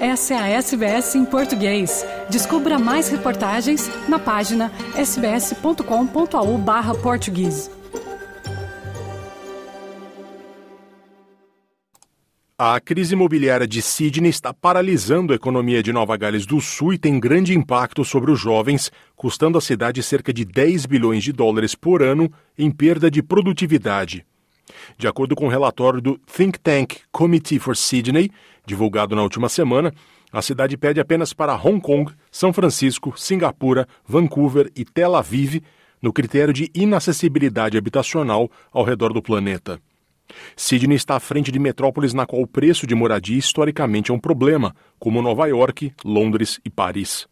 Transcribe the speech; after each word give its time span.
Essa 0.00 0.34
é 0.34 0.36
a 0.36 0.46
SBS 0.46 1.16
em 1.16 1.24
português. 1.24 2.06
Descubra 2.30 2.78
mais 2.78 3.08
reportagens 3.08 3.90
na 4.08 4.16
página 4.16 4.70
sbs.com.au/português. 4.96 7.68
A 12.56 12.78
crise 12.80 13.14
imobiliária 13.14 13.66
de 13.66 13.82
Sydney 13.82 14.30
está 14.30 14.54
paralisando 14.54 15.32
a 15.32 15.36
economia 15.36 15.82
de 15.82 15.92
Nova 15.92 16.16
Gales 16.16 16.46
do 16.46 16.60
Sul 16.60 16.92
e 16.92 16.98
tem 16.98 17.18
grande 17.18 17.56
impacto 17.56 18.04
sobre 18.04 18.30
os 18.30 18.38
jovens, 18.38 18.92
custando 19.16 19.58
à 19.58 19.60
cidade 19.60 20.00
cerca 20.00 20.32
de 20.32 20.44
10 20.44 20.86
bilhões 20.86 21.24
de 21.24 21.32
dólares 21.32 21.74
por 21.74 22.02
ano 22.02 22.32
em 22.56 22.70
perda 22.70 23.10
de 23.10 23.20
produtividade. 23.20 24.24
De 24.96 25.08
acordo 25.08 25.34
com 25.34 25.44
o 25.44 25.46
um 25.46 25.50
relatório 25.50 26.00
do 26.00 26.18
Think 26.18 26.60
Tank 26.60 26.98
Committee 27.10 27.58
for 27.58 27.76
Sydney, 27.76 28.30
divulgado 28.68 29.16
na 29.16 29.22
última 29.22 29.48
semana, 29.48 29.92
a 30.30 30.42
cidade 30.42 30.76
pede 30.76 31.00
apenas 31.00 31.32
para 31.32 31.56
Hong 31.56 31.80
Kong, 31.80 32.12
São 32.30 32.52
Francisco, 32.52 33.14
Singapura, 33.16 33.88
Vancouver 34.06 34.70
e 34.76 34.84
Tel 34.84 35.16
Aviv 35.16 35.62
no 36.00 36.12
critério 36.12 36.52
de 36.52 36.70
inacessibilidade 36.74 37.76
habitacional 37.76 38.48
ao 38.70 38.84
redor 38.84 39.12
do 39.12 39.22
planeta. 39.22 39.80
Sydney 40.54 40.96
está 40.96 41.16
à 41.16 41.20
frente 41.20 41.50
de 41.50 41.58
metrópoles 41.58 42.12
na 42.12 42.26
qual 42.26 42.42
o 42.42 42.46
preço 42.46 42.86
de 42.86 42.94
moradia 42.94 43.38
historicamente 43.38 44.10
é 44.10 44.14
um 44.14 44.18
problema, 44.18 44.76
como 44.98 45.22
Nova 45.22 45.46
York, 45.46 45.92
Londres 46.04 46.60
e 46.64 46.70
Paris. 46.70 47.26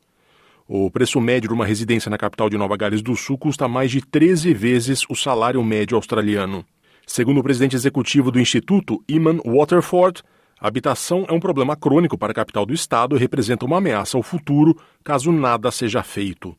O 0.66 0.90
preço 0.90 1.20
médio 1.20 1.48
de 1.48 1.54
uma 1.54 1.66
residência 1.66 2.10
na 2.10 2.18
capital 2.18 2.50
de 2.50 2.56
Nova 2.56 2.76
Gales 2.76 3.02
do 3.02 3.14
Sul 3.14 3.38
custa 3.38 3.68
mais 3.68 3.90
de 3.90 4.00
13 4.00 4.52
vezes 4.52 5.04
o 5.08 5.14
salário 5.14 5.62
médio 5.62 5.96
australiano. 5.96 6.64
Segundo 7.06 7.38
o 7.38 7.42
presidente 7.42 7.76
executivo 7.76 8.32
do 8.32 8.40
Instituto, 8.40 9.00
Iman 9.08 9.38
Waterford, 9.44 10.22
habitação 10.60 11.24
é 11.28 11.32
um 11.32 11.40
problema 11.40 11.76
crônico 11.76 12.16
para 12.16 12.32
a 12.32 12.34
capital 12.34 12.64
do 12.64 12.74
estado 12.74 13.16
e 13.16 13.18
representa 13.18 13.64
uma 13.64 13.78
ameaça 13.78 14.16
ao 14.16 14.22
futuro 14.22 14.76
caso 15.04 15.30
nada 15.30 15.70
seja 15.70 16.02
feito. 16.02 16.56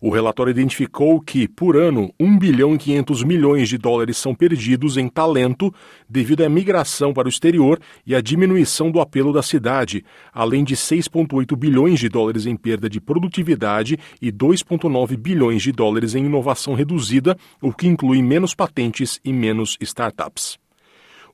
O 0.00 0.10
relatório 0.10 0.50
identificou 0.50 1.20
que, 1.20 1.46
por 1.46 1.76
ano, 1.76 2.12
1 2.18 2.38
bilhão 2.38 2.74
e 2.74 2.78
500 2.78 3.22
milhões 3.22 3.68
de 3.68 3.76
dólares 3.76 4.16
são 4.16 4.34
perdidos 4.34 4.96
em 4.96 5.08
talento 5.08 5.72
devido 6.08 6.42
à 6.42 6.48
migração 6.48 7.12
para 7.12 7.26
o 7.26 7.28
exterior 7.28 7.78
e 8.06 8.14
à 8.14 8.20
diminuição 8.20 8.90
do 8.90 9.00
apelo 9.00 9.32
da 9.32 9.42
cidade, 9.42 10.04
além 10.32 10.64
de 10.64 10.74
6,8 10.74 11.54
bilhões 11.56 12.00
de 12.00 12.08
dólares 12.08 12.46
em 12.46 12.56
perda 12.56 12.88
de 12.88 13.00
produtividade 13.00 13.98
e 14.22 14.32
2,9 14.32 15.16
bilhões 15.16 15.62
de 15.62 15.72
dólares 15.72 16.14
em 16.14 16.24
inovação 16.24 16.74
reduzida, 16.74 17.36
o 17.60 17.72
que 17.72 17.86
inclui 17.86 18.22
menos 18.22 18.54
patentes 18.54 19.20
e 19.24 19.32
menos 19.32 19.76
startups. 19.80 20.59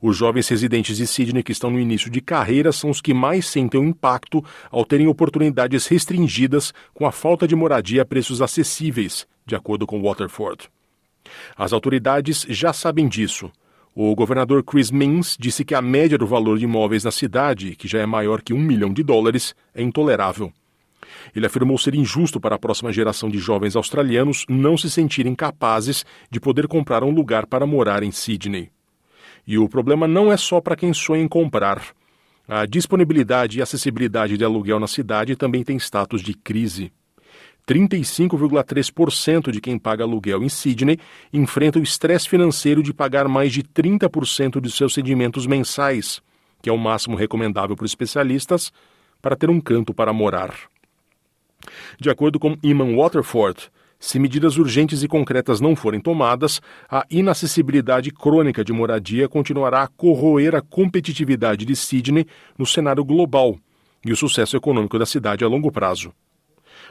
Os 0.01 0.17
jovens 0.17 0.49
residentes 0.49 0.97
de 0.97 1.07
Sydney 1.07 1.43
que 1.43 1.53
estão 1.53 1.71
no 1.71 1.81
início 1.81 2.11
de 2.11 2.21
carreira 2.21 2.71
são 2.73 2.91
os 2.91 3.01
que 3.01 3.15
mais 3.15 3.47
sentem 3.47 3.81
o 3.81 3.85
impacto 3.85 4.45
ao 4.71 4.85
terem 4.85 5.07
oportunidades 5.07 5.87
restringidas 5.87 6.73
com 6.93 7.07
a 7.07 7.13
falta 7.13 7.49
de 7.49 7.57
moradia 7.57 8.03
a 8.03 8.05
preços 8.05 8.43
acessíveis, 8.43 9.27
de 9.47 9.55
acordo 9.55 9.87
com 9.87 10.03
Waterford. 10.03 10.69
As 11.57 11.73
autoridades 11.73 12.47
já 12.49 12.73
sabem 12.73 13.09
disso. 13.09 13.51
O 13.95 14.15
governador 14.15 14.63
Chris 14.63 14.91
Minns 14.91 15.37
disse 15.41 15.65
que 15.65 15.75
a 15.75 15.81
média 15.81 16.19
do 16.19 16.27
valor 16.27 16.59
de 16.59 16.65
imóveis 16.65 17.05
na 17.05 17.11
cidade, 17.11 17.75
que 17.75 17.89
já 17.89 17.99
é 17.99 18.07
maior 18.07 18.43
que 18.43 18.53
um 18.53 18.61
milhão 18.61 18.93
de 18.93 19.03
dólares, 19.03 19.55
é 19.75 19.83
intolerável. 19.83 20.53
Ele 21.35 21.47
afirmou 21.47 21.79
ser 21.79 21.95
injusto 21.95 22.39
para 22.39 22.57
a 22.57 22.59
próxima 22.59 22.93
geração 22.93 23.31
de 23.31 23.39
jovens 23.39 23.75
australianos 23.75 24.45
não 24.49 24.77
se 24.77 24.91
sentirem 24.91 25.35
capazes 25.35 26.05
de 26.31 26.39
poder 26.39 26.69
comprar 26.69 27.03
um 27.03 27.11
lugar 27.11 27.47
para 27.47 27.67
morar 27.67 28.03
em 28.03 28.11
Sydney. 28.11 28.71
E 29.47 29.59
o 29.59 29.69
problema 29.69 30.09
não 30.09 30.33
é 30.33 30.37
só 30.37 30.61
para 30.61 30.77
quem 30.77 30.93
sonha 30.93 31.23
em 31.23 31.29
comprar. 31.29 31.83
A 32.49 32.67
disponibilidade 32.67 33.59
e 33.59 33.63
acessibilidade 33.63 34.37
de 34.37 34.45
aluguel 34.45 34.81
na 34.81 34.87
cidade 34.87 35.37
também 35.37 35.63
tem 35.63 35.77
status 35.77 36.23
de 36.23 36.35
crise. 36.35 36.93
35,3% 37.67 39.51
de 39.51 39.61
quem 39.61 39.79
paga 39.79 40.05
aluguel 40.05 40.43
em 40.43 40.49
Sydney 40.49 40.99
enfrenta 41.33 41.81
o 41.81 41.83
estresse 41.83 42.29
financeiro 42.29 42.83
de 42.83 42.95
pagar 42.95 43.27
mais 43.27 43.53
de 43.53 43.63
30% 43.63 44.61
de 44.61 44.71
seus 44.71 44.95
rendimentos 44.95 45.47
mensais, 45.47 46.23
que 46.63 46.71
é 46.71 46.73
o 46.73 46.79
máximo 46.79 47.17
recomendável 47.17 47.77
por 47.77 47.85
especialistas 47.85 48.73
para 49.21 49.35
ter 49.35 49.51
um 49.51 49.61
canto 49.61 49.93
para 49.93 50.13
morar. 50.13 50.55
De 51.99 52.09
acordo 52.09 52.39
com 52.39 52.57
Iman 52.63 52.95
Waterford, 52.95 53.69
se 53.99 54.19
medidas 54.19 54.57
urgentes 54.59 55.03
e 55.03 55.09
concretas 55.09 55.61
não 55.61 55.75
forem 55.75 56.01
tomadas, 56.01 56.61
a 56.89 57.05
inacessibilidade 57.11 58.11
crônica 58.11 58.65
de 58.65 58.73
moradia 58.73 59.29
continuará 59.29 59.83
a 59.83 59.89
corroer 59.89 60.55
a 60.55 60.61
competitividade 60.61 61.65
de 61.65 61.75
Sydney 61.75 62.27
no 62.59 62.67
cenário 62.67 63.05
global 63.05 63.59
e 64.05 64.13
o 64.13 64.17
sucesso 64.17 64.57
econômico 64.57 64.99
da 64.99 65.07
cidade 65.07 65.45
a 65.45 65.49
longo 65.49 65.73
prazo. 65.73 66.13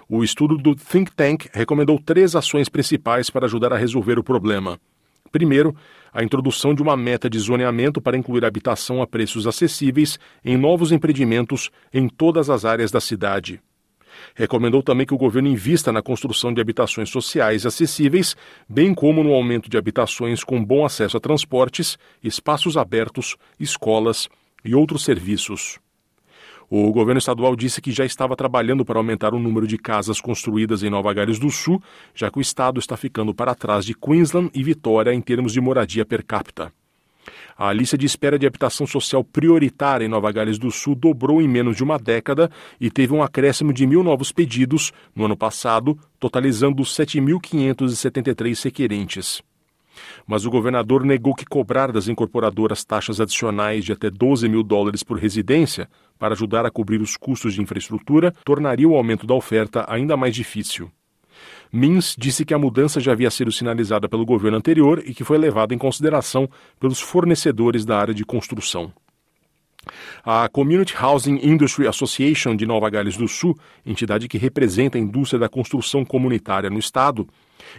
O 0.10 0.24
estudo 0.24 0.58
do 0.58 0.76
Think 0.76 1.12
Tank 1.16 1.48
recomendou 1.54 2.00
três 2.00 2.36
ações 2.36 2.70
principais 2.70 3.30
para 3.30 3.46
ajudar 3.46 3.72
a 3.72 3.78
resolver 3.78 4.20
o 4.20 4.24
problema. 4.24 4.80
Primeiro, 5.32 5.76
a 6.14 6.24
introdução 6.24 6.74
de 6.74 6.82
uma 6.82 6.96
meta 6.96 7.30
de 7.30 7.38
zoneamento 7.40 8.02
para 8.02 8.18
incluir 8.18 8.46
habitação 8.46 9.02
a 9.02 9.08
preços 9.08 9.48
acessíveis 9.48 10.20
em 10.44 10.58
novos 10.58 10.92
empreendimentos 10.92 11.70
em 11.94 12.08
todas 12.08 12.50
as 12.50 12.66
áreas 12.66 12.92
da 12.92 13.02
cidade. 13.02 13.62
Recomendou 14.36 14.84
também 14.84 15.06
que 15.06 15.14
o 15.14 15.18
governo 15.18 15.48
invista 15.48 15.92
na 15.92 16.02
construção 16.02 16.54
de 16.54 16.62
habitações 16.62 17.10
sociais 17.10 17.66
acessíveis, 17.66 18.36
bem 18.68 18.94
como 18.94 19.24
no 19.24 19.34
aumento 19.34 19.70
de 19.70 19.78
habitações 19.78 20.44
com 20.44 20.64
bom 20.64 20.86
acesso 20.86 21.18
a 21.18 21.20
transportes, 21.20 21.98
espaços 22.24 22.78
abertos, 22.78 23.36
escolas 23.60 24.28
e 24.64 24.74
outros 24.76 25.04
serviços. 25.04 25.80
O 26.70 26.92
governo 26.92 27.20
estadual 27.20 27.56
disse 27.56 27.82
que 27.82 27.92
já 27.92 28.06
estava 28.06 28.36
trabalhando 28.36 28.84
para 28.84 28.98
aumentar 28.98 29.34
o 29.34 29.40
número 29.40 29.68
de 29.68 29.78
casas 29.78 30.20
construídas 30.20 30.82
em 30.82 30.90
Nova 30.90 31.14
Gales 31.14 31.38
do 31.38 31.52
Sul, 31.52 31.82
já 32.14 32.32
que 32.32 32.40
o 32.40 32.42
estado 32.42 32.80
está 32.80 32.98
ficando 32.98 33.34
para 33.36 33.54
trás 33.54 33.86
de 33.86 33.94
Queensland 33.94 34.50
e 34.54 34.64
Vitória 34.64 35.14
em 35.14 35.22
termos 35.22 35.54
de 35.54 35.62
moradia 35.62 36.06
per 36.06 36.26
capita. 36.26 36.74
A 37.58 37.72
lista 37.72 37.98
de 37.98 38.06
espera 38.06 38.38
de 38.38 38.46
habitação 38.46 38.86
social 38.86 39.24
prioritária 39.24 40.06
em 40.06 40.10
Nova 40.10 40.32
Gales 40.32 40.58
do 40.58 40.72
Sul 40.72 40.96
dobrou 40.96 41.42
em 41.42 41.48
menos 41.48 41.76
de 41.76 41.84
uma 41.84 41.98
década 41.98 42.50
e 42.80 42.90
teve 42.90 43.14
um 43.14 43.24
acréscimo 43.24 43.74
de 43.74 43.88
mil 43.88 44.04
novos 44.04 44.32
pedidos 44.32 44.92
no 45.16 45.26
ano 45.26 45.38
passado, 45.38 45.98
totalizando 46.20 46.84
7.573 46.84 48.64
requerentes. 48.64 49.42
Mas 50.28 50.46
o 50.46 50.52
governador 50.52 51.06
negou 51.06 51.34
que 51.34 51.46
cobrar 51.46 51.92
das 51.92 52.08
incorporadoras 52.08 52.84
taxas 52.84 53.22
adicionais 53.22 53.86
de 53.86 53.94
até 53.94 54.10
12 54.10 54.48
mil 54.50 54.64
dólares 54.64 55.04
por 55.04 55.18
residência 55.18 55.90
para 56.20 56.34
ajudar 56.34 56.66
a 56.66 56.72
cobrir 56.72 57.02
os 57.02 57.16
custos 57.16 57.54
de 57.54 57.62
infraestrutura 57.62 58.34
tornaria 58.44 58.88
o 58.88 58.96
aumento 58.96 59.26
da 59.26 59.34
oferta 59.34 59.86
ainda 59.88 60.18
mais 60.18 60.36
difícil. 60.36 60.92
Mins 61.76 62.16
disse 62.18 62.46
que 62.46 62.54
a 62.54 62.58
mudança 62.58 63.02
já 63.02 63.12
havia 63.12 63.30
sido 63.30 63.52
sinalizada 63.52 64.08
pelo 64.08 64.26
governo 64.26 64.58
anterior 64.58 65.04
e 65.06 65.14
que 65.14 65.26
foi 65.26 65.38
levada 65.38 65.74
em 65.74 65.78
consideração 65.78 66.50
pelos 66.80 67.02
fornecedores 67.02 67.84
da 67.84 68.00
área 68.00 68.14
de 68.14 68.24
construção. 68.24 68.94
A 70.24 70.48
Community 70.48 70.96
Housing 70.98 71.38
Industry 71.44 71.86
Association 71.86 72.56
de 72.56 72.66
Nova 72.66 72.90
Gales 72.90 73.18
do 73.18 73.28
Sul, 73.28 73.60
entidade 73.86 74.30
que 74.30 74.38
representa 74.38 74.98
a 74.98 75.02
indústria 75.02 75.38
da 75.38 75.50
construção 75.50 76.06
comunitária 76.06 76.70
no 76.70 76.80
estado, 76.80 77.28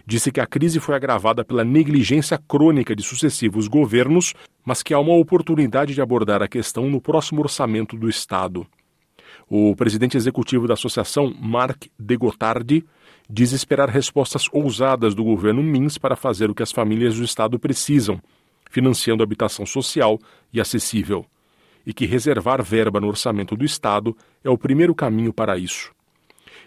disse 0.06 0.31
que 0.31 0.40
a 0.40 0.46
crise 0.46 0.78
foi 0.78 0.94
agravada 0.94 1.43
pela 1.43 1.64
negligência 1.64 2.38
crônica 2.46 2.94
de 2.94 3.02
sucessivos 3.02 3.66
governos, 3.66 4.34
mas 4.62 4.82
que 4.82 4.93
há 4.93 4.98
uma 4.98 5.14
oportunidade 5.14 5.94
de 5.94 6.02
abordar 6.02 6.43
a 6.43 6.48
questão 6.48 6.90
no 6.90 7.00
próximo 7.00 7.40
orçamento 7.40 7.96
do 7.96 8.10
estado. 8.10 8.66
O 9.48 9.76
presidente 9.76 10.16
executivo 10.16 10.66
da 10.66 10.75
associação, 10.75 11.32
Mark 11.40 11.84
De 11.96 12.16
Gotardi, 12.16 12.84
diz 13.31 13.52
esperar 13.52 13.88
respostas 13.88 14.48
ousadas 14.52 15.14
do 15.14 15.22
governo 15.22 15.62
Mins 15.62 15.98
para 15.98 16.16
fazer 16.16 16.50
o 16.50 16.54
que 16.54 16.64
as 16.64 16.72
famílias 16.72 17.14
do 17.14 17.22
Estado 17.22 17.56
precisam, 17.56 18.20
financiando 18.69 19.22
habitação 19.22 19.64
social 19.64 20.19
e 20.52 20.60
acessível, 20.60 21.25
e 21.87 21.94
que 21.94 22.06
reservar 22.06 22.60
verba 22.60 23.00
no 23.00 23.06
orçamento 23.06 23.56
do 23.56 23.64
Estado 23.64 24.16
é 24.43 24.50
o 24.50 24.58
primeiro 24.58 24.96
caminho 24.96 25.32
para 25.32 25.56
isso. 25.56 25.93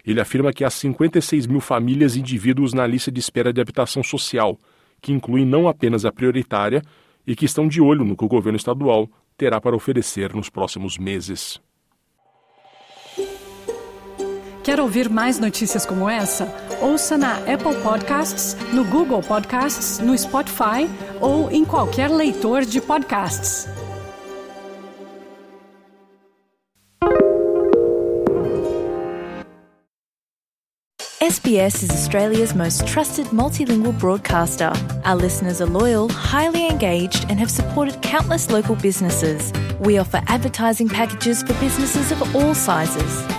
Ele 0.05 0.21
afirma 0.21 0.53
que 0.53 0.63
há 0.63 0.69
56 0.69 1.47
mil 1.47 1.59
famílias 1.59 2.15
e 2.15 2.21
indivíduos 2.21 2.73
na 2.73 2.87
lista 2.87 3.11
de 3.11 3.19
espera 3.19 3.51
de 3.51 3.59
habitação 3.59 4.01
social, 4.01 4.57
que 5.01 5.11
inclui 5.11 5.43
não 5.43 5.67
apenas 5.67 6.05
a 6.05 6.13
prioritária, 6.13 6.81
e 7.27 7.35
que 7.35 7.43
estão 7.43 7.67
de 7.67 7.81
olho 7.81 8.05
no 8.05 8.15
que 8.15 8.23
o 8.23 8.29
governo 8.29 8.55
estadual 8.55 9.09
terá 9.37 9.59
para 9.59 9.75
oferecer 9.75 10.33
nos 10.33 10.49
próximos 10.49 10.97
meses. 10.97 11.61
Quer 14.69 14.79
ouvir 14.79 15.09
mais 15.09 15.39
notícias 15.39 15.83
como 15.83 16.07
essa? 16.07 16.47
Ouça 16.79 17.17
na 17.17 17.37
Apple 17.37 17.73
Podcasts, 17.81 18.55
no 18.71 18.85
Google 18.85 19.19
Podcasts, 19.19 19.97
no 19.97 20.15
Spotify 20.15 20.87
ou 21.19 21.49
em 21.49 21.65
qualquer 21.65 22.07
leitor 22.07 22.63
de 22.63 22.79
podcasts. 22.79 23.67
SBS 31.19 31.81
is 31.81 31.89
Australia's 31.89 32.53
most 32.53 32.85
trusted 32.85 33.25
multilingual 33.33 33.93
broadcaster. 33.93 34.71
Our 35.03 35.15
listeners 35.15 35.61
are 35.61 35.71
loyal, 35.71 36.09
highly 36.09 36.67
engaged, 36.67 37.25
and 37.31 37.39
have 37.39 37.49
supported 37.49 37.99
countless 38.03 38.51
local 38.51 38.75
businesses. 38.75 39.51
We 39.83 39.97
offer 39.97 40.21
advertising 40.27 40.89
packages 40.89 41.41
for 41.41 41.55
businesses 41.55 42.11
of 42.11 42.35
all 42.35 42.53
sizes. 42.53 43.38